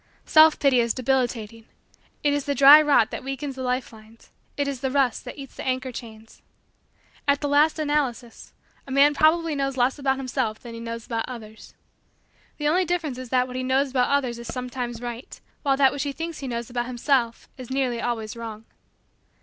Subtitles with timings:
[0.25, 1.65] Self pity is debilitating.
[2.23, 4.31] It is the dry rot that weakens the life lines.
[4.57, 6.41] It is the rust that eats the anchor chains.
[7.27, 8.51] At the last analysis,
[8.87, 11.75] a man probably knows less about himself than he knows about others.
[12.57, 15.91] The only difference is that what he knows about others is sometimes right while that
[15.91, 18.65] which he thinks he knows about himself is nearly always wrong.